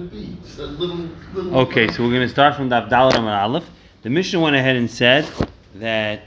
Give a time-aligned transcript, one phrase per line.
[0.00, 0.36] be?
[0.58, 1.58] A little, little.
[1.60, 3.68] Okay, so we're going to start from the Abdallah and Aleph.
[4.02, 5.28] The Mishnah went ahead and said
[5.76, 6.22] that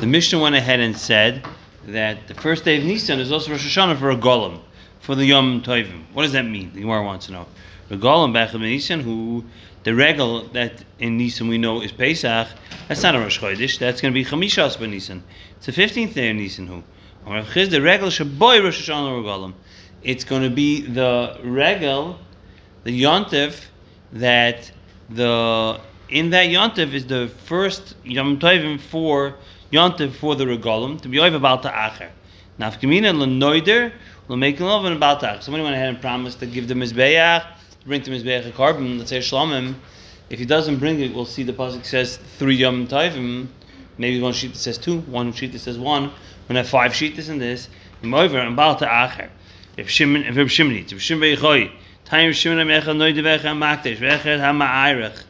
[0.00, 1.46] the Mishnah went ahead and said
[1.86, 4.60] that the first day of Nisan is also Rosh Hashanah for a golem,
[5.00, 6.04] for the Yom Tovim.
[6.12, 6.72] What does that mean?
[6.72, 7.46] The Gemara wants to know.
[7.88, 9.44] The golem back in Nisan, who
[9.84, 12.48] the regal that in Nisan we know is Pesach,
[12.88, 15.22] that's not a Rosh Chodesh, that's going to be Chamishas ben Nisan.
[15.56, 16.82] It's the 15th day of Nisan who.
[17.24, 19.54] The regal shaboy Rosh Hashanah or golem.
[20.04, 22.18] It's going to be the regal,
[22.82, 23.66] the yontif,
[24.12, 24.70] that
[25.08, 29.36] the in that yontif is the first Yom Tovim for
[29.72, 32.10] yontif for the regalim to be over about the acher.
[32.58, 33.92] Nafkamina lenoider
[34.26, 35.44] will make love and about that.
[35.44, 37.46] Somebody went ahead and promised to give the mizbeach,
[37.86, 38.98] bring to mizbeach a korban.
[38.98, 39.74] Let's say shlomim.
[40.30, 43.46] If he doesn't bring it, we'll see the pasuk says three yom tovim.
[43.98, 46.10] Maybe one sheet that says two, one sheet that says one.
[46.48, 47.68] When have five sheets in this,
[48.02, 49.28] over and about the acher.
[49.76, 51.70] If Shimon, if Shimon eats, if Shimon beichoy,
[52.04, 55.24] time Shimon amecha noide vecha makdesh vechet hama'ayrech.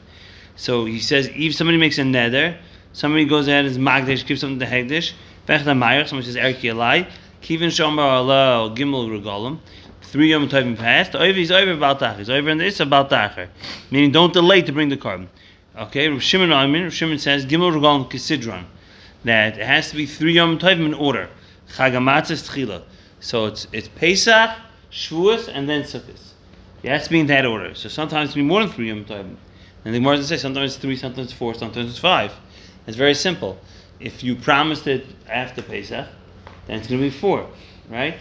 [0.56, 2.58] So he says, if somebody makes a nether,
[2.92, 5.12] somebody goes ahead and is magdesh, gives something to hegdish,
[5.47, 7.08] vechet hama'ayrech, somebody says erki alai,
[7.41, 9.61] kivin shomer ala gimel regalim,
[10.00, 13.48] three yom tovim passed, over he's over baltach, he's over in this about tacher,
[13.92, 15.28] meaning don't delay to bring the korban.
[15.78, 18.64] Okay, Rav Shimon Aimin, Rav Shimon says gimel regalim kisidron,
[19.22, 21.31] that it has to be three yom tovim in order.
[21.69, 22.83] Chagamatzes tchila.
[23.23, 24.51] So it's it's Pesach,
[24.91, 26.20] Shavuos, and then Sukkot.
[26.83, 27.75] It has to be in that order.
[27.75, 29.37] So sometimes it's be more than three Yom Tovim.
[29.84, 32.33] And the Gemara doesn't say sometimes it's three, sometimes it's four, sometimes it's five.
[32.87, 33.59] It's very simple.
[34.00, 36.06] If you promised it after Pesach,
[36.67, 37.48] then it's going to be four,
[37.89, 38.17] right?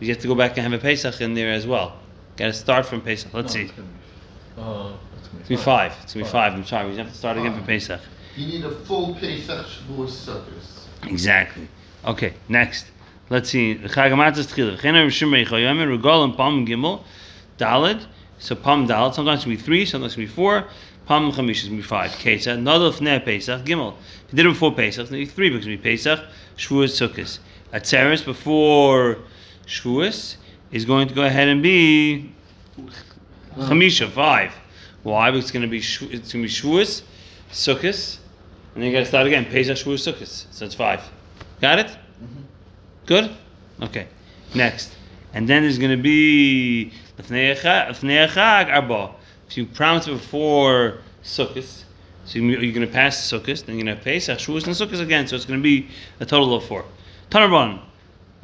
[0.00, 1.98] You have to go back and have a Pesach in there as well.
[2.36, 3.32] Got to start from Pesach.
[3.32, 3.62] Let's see.
[3.62, 5.92] It's gonna be, uh, gonna It's going to be five.
[6.02, 6.52] It's going to be five.
[6.54, 6.90] I'm sorry.
[6.90, 8.00] We have to start again for Pesach.
[8.36, 11.10] You need a full Pesach Shavuos Sukkot.
[11.10, 11.68] Exactly.
[12.04, 12.86] Okay, next.
[13.32, 13.76] Let's see.
[13.76, 14.76] Chagamatzes tchila.
[14.76, 17.02] V'chein Rishim Reichayomer Regalim Pam Gimel
[17.56, 18.04] Dalid.
[18.38, 19.14] So Pam Dalid.
[19.14, 19.86] Sometimes it can be three.
[19.86, 20.66] Sometimes it can be four.
[21.06, 22.10] Pam Chamish can be five.
[22.10, 22.58] Kesah.
[22.58, 23.94] Nadal Fnei Pesach Gimel.
[24.26, 26.20] If you did it before Pesach, then three because it be Pesach,
[26.58, 27.38] Shavuos, Sukkot.
[27.72, 29.16] Atzeres before
[29.66, 30.36] Shavuos
[30.70, 32.34] is going to go ahead and be
[33.56, 34.52] Chamisha five.
[35.04, 35.30] Why?
[35.30, 37.00] Because it's going to be it's going to be Shavuos,
[37.50, 38.18] Sukkot,
[38.74, 39.46] and then you got to start again.
[39.46, 40.52] Pesach, Shavuos, Sukkot.
[40.52, 41.00] So it's five.
[41.62, 41.96] Got it?
[43.12, 43.30] Good?
[43.82, 44.06] Okay.
[44.54, 44.96] Next.
[45.34, 49.14] And then there's going to be Arba.
[49.48, 51.84] If you promise before Sukkot,
[52.24, 54.74] so you- you're going to pass Sukkot, then you're going to have Pesach, Shavuos, and
[54.74, 55.26] Sukkot again.
[55.26, 55.88] So it's going to be
[56.20, 56.86] a total of four.
[57.30, 57.80] Tanarban.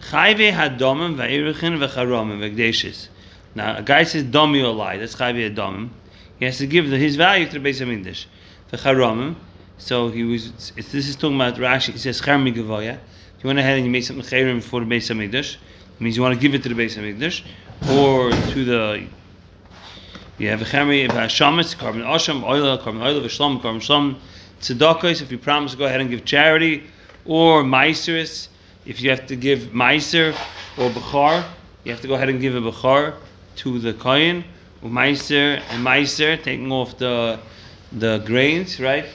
[0.03, 3.09] Chayve hadomim va'irichin v'charomim v'gdeshis.
[3.55, 4.99] Now, a guy says domi lie.
[4.99, 5.89] That's chayve hadomim.
[6.39, 8.29] He has to give the, his value to the base of English.
[8.71, 9.37] V'charomim.
[9.79, 10.73] So he was.
[10.77, 11.93] This is talking about Rashi.
[11.93, 12.99] He says charmi gavoya.
[13.41, 16.23] You went ahead and you made something chayrim for the of English, it means you
[16.23, 17.45] want to give it to the of English
[17.89, 19.07] or to the.
[20.39, 24.17] You have a charmi v'hashamis korban asham oil korban oil v'shlam korban shlam
[24.61, 25.23] tzedakos.
[25.23, 26.83] If you promise go ahead and give charity
[27.25, 28.49] or meiseris,
[28.87, 30.33] if you have to give meiser
[30.77, 31.45] or bechar,
[31.85, 33.15] you have to go ahead and give a bechar
[33.57, 34.43] to the kohen
[34.83, 37.39] or meiser and meiser, taking off the
[37.93, 39.07] the grains, right?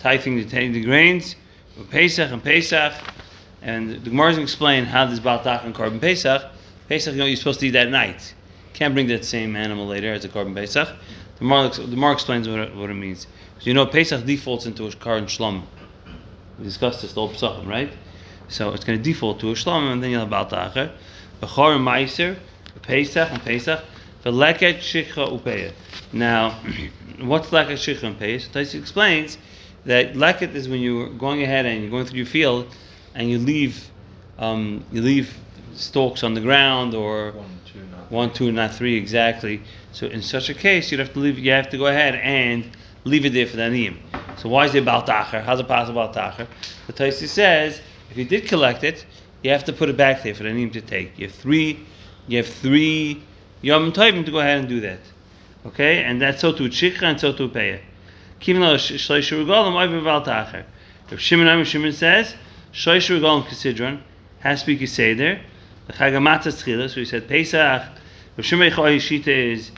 [0.00, 1.36] Tithing the the grains,
[1.78, 2.92] or Pesach and Pesach,
[3.62, 6.42] and the Gemara can explain how this baltach and korban Pesach.
[6.88, 8.34] Pesach, you know, you're supposed to eat that night.
[8.72, 10.88] Can't bring that same animal later as a korban Pesach.
[10.88, 13.26] The Gemara, the Gemara explains what it, what it means.
[13.58, 15.62] So you know, Pesach defaults into a korban shlom.
[16.58, 17.92] We discussed this the whole Pesachim, right?
[18.48, 20.90] So it's going to default to a shlom, and then you'll have baltacher.
[21.40, 22.36] Bechor and meiser,
[22.82, 23.84] Pesach and Pesach.
[24.24, 25.72] Veleket shikha upeya.
[26.12, 26.60] Now,
[27.20, 28.40] what's leket shikha and peya?
[28.40, 29.38] So Taisi explains
[29.86, 32.66] that leket is when you're going ahead and you're going through your field,
[33.14, 33.90] and you leave,
[34.38, 35.34] um, you leave
[35.74, 39.62] stalks on the ground or one, two, not one, two, not three exactly.
[39.92, 41.38] So in such a case, you'd have to leave.
[41.38, 42.70] You have to go ahead and
[43.04, 43.96] leave it there for the aniyim.
[44.36, 45.42] So why is it about baltacher?
[45.42, 46.46] How's it possible about baltacher?
[46.86, 49.06] The Taisi says if you did collect it,
[49.42, 51.18] you have to put it back there for the aniyim to take.
[51.18, 51.80] You have three.
[52.28, 53.22] You have three
[53.62, 55.00] yom tovim to go ahead and do that.
[55.66, 57.80] Okay, and that's so to chikra and so to peya.
[58.40, 60.64] Kivin lo shleish regalim over baltacher.
[61.10, 62.34] If Shimon Shimon says
[62.72, 64.00] shleish regalim kisidron
[64.40, 65.40] has to be kiseder.
[65.86, 66.88] The chagamatas tchila.
[66.88, 67.82] So he said Pesach.
[68.36, 69.70] Rav Shimon Echoi Shita is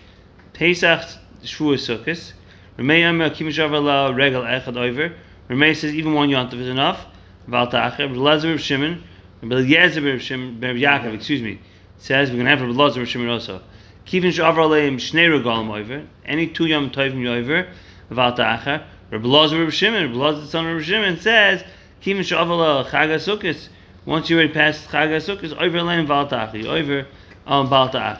[0.52, 1.00] Pesach
[1.42, 2.32] Shavuos Sukkos.
[2.78, 5.14] Ramei Amir Kimishav Allah Regal Echad Over.
[5.48, 7.06] Ramei says even one yontav is enough.
[7.46, 8.00] Val Tacher.
[8.00, 9.02] Rav Lezer Rav Shimon.
[9.42, 10.60] Rav Eliezer Rav Shimon.
[10.60, 11.14] Rav Yaakov.
[11.14, 11.60] Excuse me.
[11.98, 13.62] Says we're gonna have Rav Lezer Rav Shimon also.
[14.06, 16.06] Kivin Shavar Aleim Shnei Regalim Over.
[16.24, 17.68] Any two yom tovim over.
[18.10, 18.84] Val Tacher.
[19.10, 20.16] Rav Lezer Rav Shimon.
[20.16, 21.64] Rav Lezer son of Rav Shimon says
[22.02, 23.68] Kivin Shavar Allah Chaga Sukkos.
[24.04, 26.66] Once you already passed Chag HaSukkos, over Aleim Val Tacher.
[26.66, 27.06] Over
[27.46, 28.18] um, Baal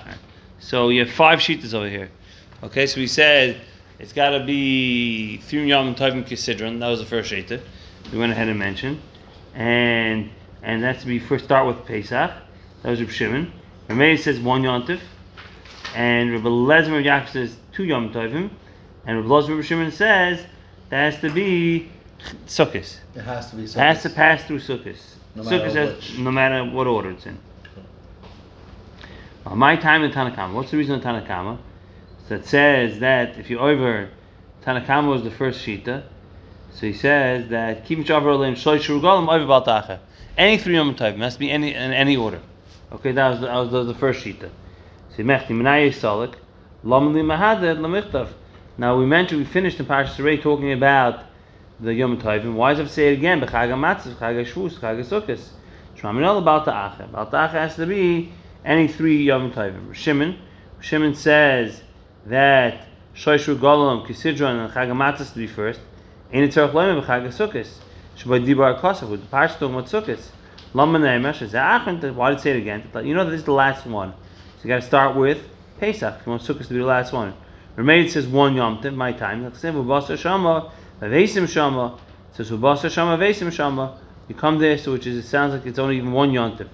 [0.61, 2.09] So you have five shitas over here.
[2.63, 3.61] Okay, so we said
[3.99, 6.79] it's got to be three yom tovim kisidron.
[6.79, 7.61] That was the first shita.
[8.13, 9.01] We went ahead and mentioned,
[9.55, 10.31] and
[10.63, 12.31] and that's be first start with Pesach.
[12.83, 13.53] That was Reb Shimon.
[13.89, 15.01] Ramey says one yontif,
[15.97, 18.49] and Reb Reb Yaakov says two yom tovim,
[19.07, 20.47] and Reb Elazar Reb Shimon says
[20.91, 21.91] that has to be
[22.47, 22.97] sukkahs.
[23.15, 23.65] It has to be.
[23.65, 25.15] It has to pass through sukkahs.
[25.35, 27.39] No has, no matter what order it's in.
[29.47, 30.53] Uh, my time in Tanakama.
[30.53, 31.59] What's the reason in Tanakama?
[32.29, 34.11] So it says that if you over
[34.63, 36.05] Tanakama was the first shita,
[36.73, 39.99] so he says that keep shavar olim shloish over baltacha.
[40.37, 42.41] Any three yom has to be any in any order.
[42.93, 44.51] Okay, that was the, that was the, the first shita.
[45.17, 46.35] So mechti menayeh salik
[46.85, 48.29] lam li mahaded lamichtav.
[48.79, 51.25] Now we mentioned we finished in Parshas Rei talking about
[51.83, 52.55] the Yom Tovim.
[52.55, 53.41] Why does it say it again?
[53.41, 55.41] B'chag HaMatzah, B'chag HaShavus, B'chag.
[55.97, 57.05] Shmaminol about the Acha.
[57.05, 58.33] About the Acha has to be
[58.65, 59.93] any three Yom Tovim.
[59.93, 60.39] Shimon,
[60.81, 61.83] Shimon says
[62.27, 65.81] that Shoishu Golem, Kisidron, and Chag HaMatzah to be first.
[66.33, 67.69] Ain't it Tzarech Loim B'chag HaSukkos.
[68.17, 70.29] Shabbat Dibar HaKosov, with the Parshas talking about Sukkos.
[70.75, 72.89] Lama Neimesh, is Achon, why did it say it again?
[73.05, 74.13] You know that this is the last one.
[74.13, 75.43] So you got to start with
[75.81, 76.21] Pesach.
[76.25, 77.35] You want Sukkos to be the last one.
[77.75, 79.53] Remain says one Yom Tov, my time.
[79.55, 80.71] Said, V'basa Shama,
[81.03, 81.99] V'vesim Shama.
[82.33, 83.99] Says V'basa Shama, V'vesim Shama.
[84.29, 86.69] You come there, so which is it sounds like it's only even one Yom Tov.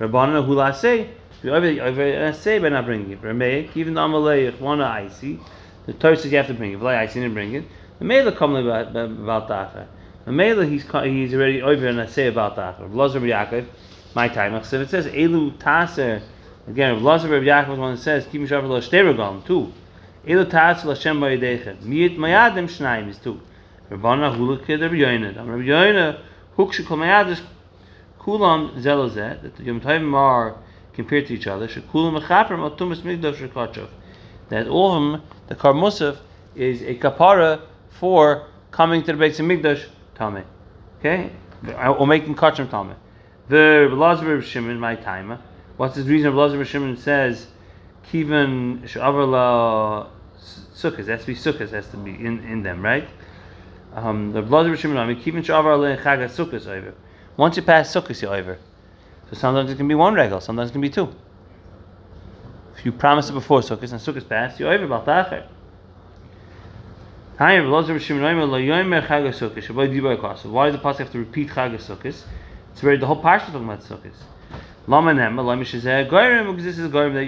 [0.00, 1.10] Rabbanah Hula say,
[1.42, 3.20] say by not bringing it.
[3.22, 5.38] Remain even the Amalei one icy.
[5.86, 6.80] The Torah says you have to bring it.
[6.80, 7.64] V'lai icy didn't bring it.
[7.98, 8.92] The Mela come about
[9.48, 9.86] Tacha.
[10.24, 12.90] The Mela he's he's already over and I say about Tacha.
[12.90, 13.66] V'lazar Yaakov,
[14.14, 14.64] my time.
[14.64, 16.22] So it says Elu Taser.
[16.66, 19.70] Again, V'lazar Yaakov is one that says Kim Shavar Lo Shtei Regalim two.
[20.26, 21.82] Elu Taser Lashem Ba'yedechem.
[21.82, 23.38] Miyit Mayadim Shnaim is two.
[23.90, 25.36] Rabbana Hula Kid Rabbi Yoina.
[25.36, 26.20] Rabbi Yoina
[26.56, 27.40] Hukshu Kol Mayadis
[28.18, 30.56] Kulam Zelozeh that the Yom Tovim are
[30.94, 31.68] compared to each other.
[31.68, 33.88] Shekulam Mechaper Matumas Migdash Rekachov.
[34.48, 36.18] That all of them, the Kar Musaf
[36.54, 37.60] is a kapara
[37.90, 39.84] for coming to the Beit Mikdash
[40.16, 40.44] Tameh.
[40.98, 41.30] Okay,
[41.66, 42.96] or making kachim Tameh.
[43.48, 45.38] The Lazar Shimon, my timer.
[45.76, 46.34] What's his reason?
[46.34, 47.46] Lazar Shimon says,
[48.10, 50.08] Kivan Shavarla
[50.74, 51.08] Sukkahs.
[51.08, 51.70] Has to be Sukkahs.
[51.70, 53.08] Has to be in, in them, right?
[53.94, 54.42] Um, the
[54.76, 54.96] Shimon,
[55.44, 56.94] Shavarla Chagas Sukkahs over.
[57.36, 58.58] Once you pass Sukkahs, you're.
[59.30, 61.14] So sometimes it can be one regal, sometimes it can be two.
[62.76, 65.48] If you promise it before Sukkot and Sukkot passed, you're over that.
[67.38, 67.94] Why does the
[70.82, 72.22] pasuk have to repeat Chag Sukkot?
[72.72, 74.12] It's very the whole parsha talking about Sukkot.
[74.88, 77.24] Lama nema, goyim, because this is goyim that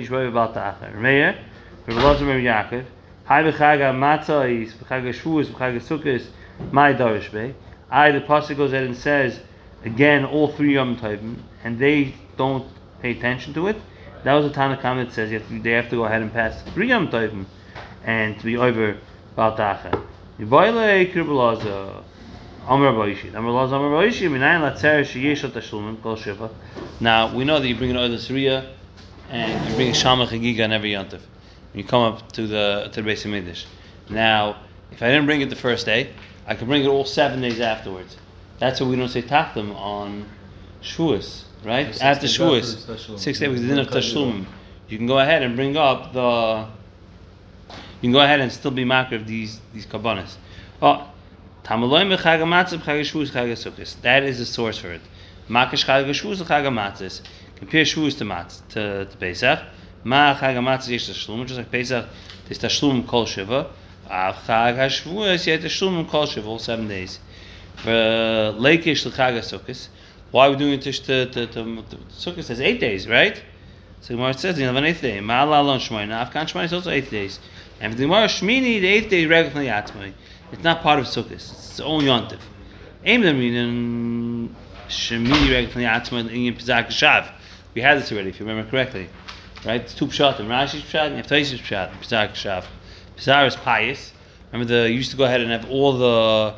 [0.52, 0.94] the acher.
[0.94, 1.38] Remeir,
[1.86, 2.84] Rabbi Lazar Rabbi Yaakov,
[3.24, 6.26] Hai b'chag ha-matzah is, b'chag ha-shvuas, b'chag ha-sukkos,
[6.70, 7.54] my darish bey.
[7.90, 9.40] I, the pasuk goes ahead and says,
[9.84, 12.66] again, all three Yom Tovim, and they don't
[13.00, 13.76] pay attention to it.
[14.24, 16.62] That was a Tanakama that says have to, they have to go ahead and pass
[16.74, 17.46] three Yom Tovim,
[18.04, 18.96] and to be over
[19.34, 20.02] Baal Tacha.
[20.38, 22.02] Kirbalaza,
[22.66, 26.50] Amr Baishit, Amr Laz Amr Baishit, Minayin Latzer Sheyesh Ot Kol Shiva.
[26.98, 28.72] Now we know that you bring an Oil Surya,
[29.30, 31.20] and you bring Shama Chagiga on every Yontif.
[31.74, 33.66] You come up to the to the base of Mikdash.
[34.10, 34.56] Now,
[34.90, 36.10] if I didn't bring it the first day,
[36.46, 38.16] I could bring it all seven days afterwards.
[38.58, 40.26] That's why we don't say Tachlim on
[40.82, 41.88] Shavuos, right?
[41.88, 44.46] Six After Shavuos, six days because they didn't have Cut it Tashlum.
[44.88, 46.68] You can go ahead and bring up the.
[48.00, 50.36] You can go ahead and still be marker of these these kabbanas.
[50.80, 51.10] Oh,
[51.64, 54.00] Tamaloim b'chag hamatzah b'chag Shavuos chag Sukkos.
[54.02, 55.00] That is the source for it.
[55.48, 57.20] Makash chag Shavuos chag hamatzah.
[57.56, 59.58] Compare Shavuos to Matz to, to Pesach.
[60.04, 61.44] Ma chag hamatzah yesh tashlum.
[61.46, 62.06] Just like Pesach,
[62.46, 63.70] there's tashlum kol shiva.
[64.08, 67.18] Chag Shavuos yet tashlum kol shiva all seven days.
[67.76, 69.88] For Lakish to chag Sukkos.
[70.30, 72.44] Why are we doing it to to to, to, to Sukkot?
[72.44, 73.42] Says eight days, right?
[74.00, 75.18] So Gemara says you have an eighth day.
[75.18, 76.30] Ma'ala alon shmoyna.
[76.30, 77.40] Afkan shmoyna is also eighth days.
[77.80, 80.12] And for the Gemara Shmini, the eighth day regular from the Yatzmai.
[80.52, 81.32] It's not part of Sukkot.
[81.32, 82.40] It's its own yontif.
[83.04, 84.54] Aim the meaning
[84.88, 87.32] Shemini regular from the Yatzmai in Pizak Shav.
[87.74, 89.08] We had this already, if you remember correctly,
[89.64, 89.86] right?
[89.86, 90.38] Two pshat.
[90.38, 91.92] And Rashi's pshat and Yaftaish's pshat.
[92.00, 92.64] Pizak Shav.
[93.16, 94.12] Pizar is pious.
[94.52, 96.54] Remember the you used to go ahead and have all the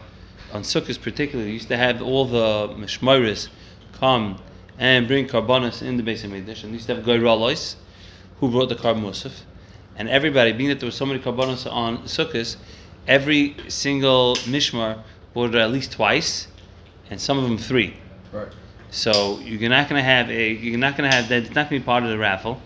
[0.53, 1.53] on Sukkot particularly.
[1.53, 3.49] Used to have all the mishmoris
[3.93, 4.41] come
[4.79, 6.63] and bring karbonis in the base of Mikdash.
[6.65, 7.77] And they used to have Goy Ralois,
[8.41, 9.41] who brought the Karb Musaf.
[9.97, 12.57] And everybody, being that there were so many karbonis on Sukkot,
[13.07, 16.49] every single mishmar brought it at least twice,
[17.11, 17.97] and some of them three.
[18.33, 18.49] Right.
[18.91, 21.43] So you're not going to have a, you're not going to have that.
[21.45, 22.61] It's not going to be part of the raffle,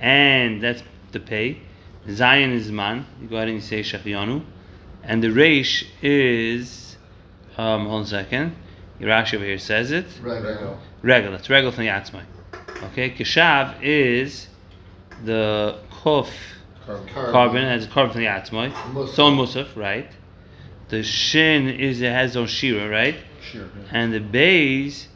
[0.00, 0.82] and that's
[1.12, 1.58] the pay.
[2.10, 3.06] Zion is man.
[3.20, 4.44] You go ahead and you say Shachianu,
[5.02, 6.96] and the Reish is,
[7.56, 8.56] um, hold on a second.
[9.00, 10.06] Rashi over here says it.
[10.22, 10.78] Regular.
[11.02, 11.32] Regal.
[11.32, 12.22] That's regal from Yatzmai.
[12.84, 13.10] Okay.
[13.10, 14.48] Keshav is
[15.24, 16.30] the kuf
[16.86, 17.32] Korban.
[17.32, 18.72] korban has a korban from the atzmai.
[18.92, 19.08] Musaf.
[19.08, 20.10] It's musaf, right?
[20.88, 23.16] The shin is it has on shira, right?
[23.40, 23.64] Shira.
[23.64, 23.88] Yeah.
[23.90, 25.08] And the base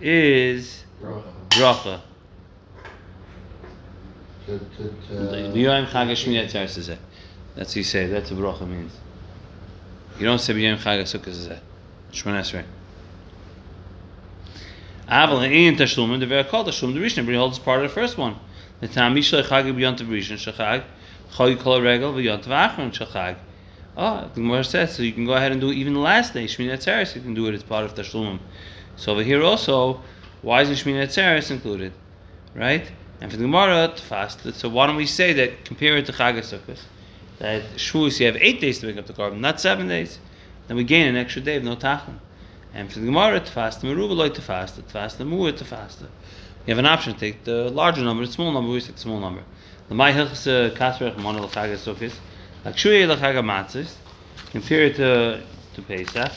[0.00, 1.22] is Bracha.
[1.50, 2.00] bracha.
[4.48, 6.96] Uh, to- to- B'yom chag Shmini Atzeres.
[7.54, 8.06] That's what you say.
[8.06, 8.92] That's what bracha means.
[10.18, 11.60] You don't say b'yom chag Sukkot is it.
[12.12, 12.64] Shmon Esrei.
[15.08, 18.36] Aval in Tashlum, the very called Tashlum, the Rishon, holds part of the first one.
[18.80, 20.84] The Tam Mishlei Chag b'yontav Rishon Shachag,
[21.32, 23.36] Choy Kol Regel b'yontav Achron Shachag.
[23.94, 25.02] Oh, ah, the Gemara says so.
[25.02, 27.14] You can go ahead and do it even the last day, Shmini Atzeres.
[27.14, 28.38] You can do it as part of Tashlumim.
[28.96, 30.00] So over here also,
[30.40, 31.92] why isn't Shmini Atzeres included?
[32.54, 32.90] Right?
[33.22, 36.12] And for the Gemara to fast, so why don't we say that compare it to
[36.12, 36.34] Chag?
[37.38, 40.18] That Shavuos you have eight days to make up the korban, not seven days.
[40.66, 42.18] Then we gain an extra day of no tachlim.
[42.74, 45.56] And for the Gemara to fast, the Meruba like to fast, to fast, the Mu'ah
[45.56, 46.00] to fast.
[46.00, 46.08] You
[46.66, 49.20] have an option to take the larger number, the small number, we take the small
[49.20, 49.44] number.
[49.88, 52.14] The Mai Hilchas uh, Kasrech Mon L'Chag HaSukkos,
[52.64, 53.94] like Shuye L'Chag HaMatzis,
[54.50, 55.40] compare it to,
[55.74, 56.32] to Pesach.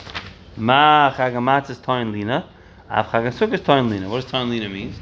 [0.55, 2.47] Ma Chag HaMatzis Toin Lina,
[2.91, 4.07] Av Chag HaSukkos Toin Lina.
[4.07, 4.95] What does Toin Lina means?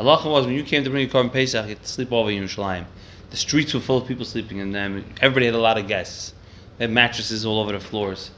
[0.00, 2.30] Halacha was when you came to bring your korban Pesach, you had to sleep over
[2.30, 2.86] in Yerushalayim.
[3.28, 5.04] The streets were full of people sleeping, in them.
[5.20, 6.32] everybody had a lot of guests.
[6.78, 8.30] They had mattresses all over the floors.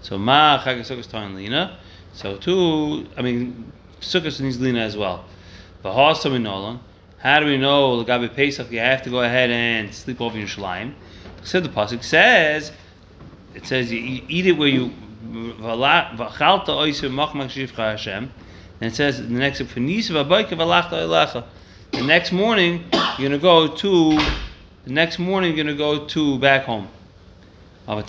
[0.00, 1.76] So ma chag sukkos toin lina.
[2.12, 5.24] So two, I mean, sukkos needs lina as well.
[5.82, 5.92] But
[6.38, 6.78] Nolan,
[7.18, 8.70] how do we know Lagabi Pesach?
[8.70, 10.94] You have to go ahead and sleep over in Yerushalayim.
[11.42, 12.70] So the pasuk says,
[13.56, 14.92] it says you eat- it where you.
[15.26, 18.30] v'chalta oiser machmak shivcha Hashem.
[18.80, 19.58] And it says the next.
[21.90, 22.84] The next morning
[23.18, 24.18] you're gonna go to.
[24.84, 26.88] The next morning you're gonna go to back home.
[27.86, 28.02] How do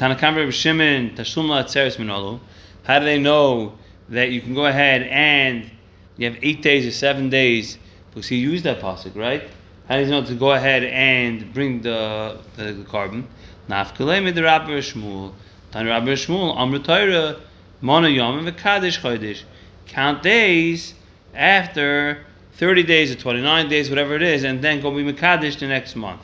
[3.06, 3.74] they know
[4.10, 5.72] that you can go ahead and
[6.18, 7.78] you have eight days or seven days?
[8.10, 9.44] Because he used that pasuk, right?
[9.88, 13.24] How do you know to go ahead and bring the the, the korban?
[13.70, 15.34] Rabbi Shmuel.
[15.74, 17.38] Rabbi Shmuel Amr Torah
[17.82, 19.44] Yom V'Kadesh Chodesh.
[19.90, 20.94] Count days
[21.34, 25.68] after 30 days or 29 days, whatever it is, and then go be Mekadesh the
[25.68, 26.22] next month.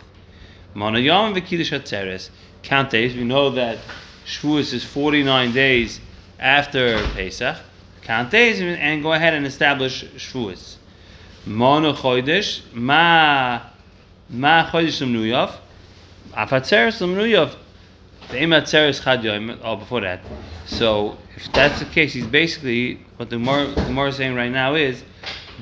[2.63, 3.15] Count days.
[3.15, 3.77] We know that
[4.25, 6.00] Shavuos is 49 days
[6.39, 7.57] after Pesach.
[8.03, 10.75] Count days and- go ahead and establish Shavuos.
[11.45, 12.62] Mona Chodesh.
[12.74, 13.62] Ma
[14.29, 15.51] Ma Chodesh Lemnuyov.
[16.34, 17.55] Afatzeres Lemnuyov.
[18.14, 18.14] Ve'im Hatzeres Chad Yom.
[19.63, 20.22] Oh, before that.
[20.65, 25.03] So if that's the case, he's basically what the Gemara, is saying right now is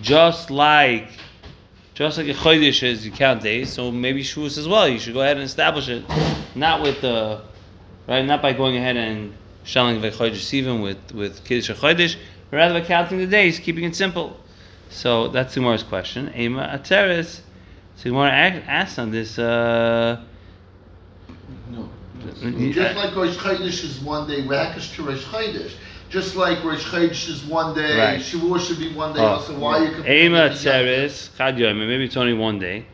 [0.02, 1.10] just like
[1.94, 4.88] just like a chodesh is you count days, so maybe Shavuos as well.
[4.88, 6.04] You should go ahead and establish it,
[6.56, 7.42] not with the
[8.08, 12.18] right, not by going ahead and shelling the chodesh even with with kiddush or but
[12.52, 14.38] rather by counting the days, keeping it simple.
[14.90, 16.32] So that's the Gemara's question.
[16.36, 17.42] Ema ateres.
[17.96, 19.38] So Gemara ask- asks on this.
[19.38, 20.22] Uh,
[21.72, 21.90] No.
[22.74, 25.74] Just like Rosh Chodesh is one day, Rakish to Rosh Chodesh.
[26.10, 28.20] Just like Rosh Chodesh is one day, Right.
[28.20, 29.26] Shavuot should be one day Oh.
[29.26, 29.58] also.
[29.58, 32.60] Why are you comparing Ema it to Yom Tzeres Chad Yom, maybe it's only one
[32.60, 32.86] day,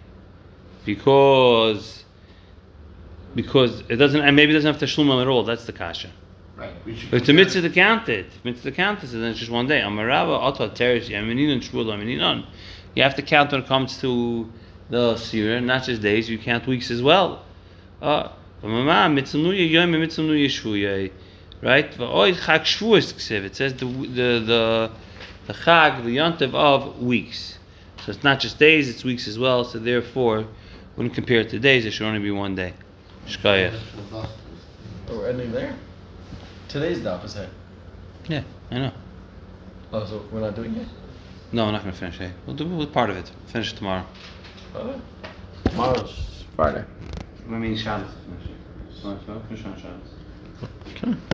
[0.86, 2.04] because
[3.36, 5.44] because it doesn't, and maybe it doesn't have to shlum at all.
[5.44, 6.08] That's the kasha.
[6.08, 6.12] Tov?
[6.58, 6.74] Right.
[6.86, 8.28] we should But it's a compare mitzvah to count it.
[8.44, 9.82] Mitzvah to count it, so then it's just one day.
[9.82, 12.46] Amarava Oto Teres Yamininon Shvul Yamininon.
[12.96, 14.50] You have to count when it comes to
[14.90, 16.30] the sira, not just days.
[16.30, 17.44] You count weeks as well.
[18.02, 18.30] Uh,
[18.64, 21.12] Mama Mitzanuya Yom Mitzanuya Shvuya.
[21.62, 21.92] Right?
[21.92, 24.92] V'oid Chag Shvuos It says the the the
[25.48, 27.58] the Chag the Yontev of weeks.
[28.06, 29.64] So it's not just days; it's weeks as well.
[29.64, 30.46] So therefore,
[30.96, 32.74] when compared to days, it should only be one day.
[33.28, 33.80] Shkayach.
[34.12, 34.30] Oh,
[35.10, 35.76] we're ending there?
[36.68, 37.50] Today's the opposite.
[38.28, 38.92] Yeah, I know.
[39.92, 40.88] Oh, so we're not doing it?
[41.52, 42.32] No, I'm not going to finish it.
[42.46, 43.32] We'll do we'll part of it.
[43.48, 44.06] Finish it tomorrow.
[44.76, 45.02] Oh.
[45.66, 46.86] Tomorrow's Friday.
[47.52, 48.12] I mean, Shabbos.
[48.26, 49.48] Finish it.
[49.48, 50.10] Finish on Shabbos.
[50.96, 51.20] Okay.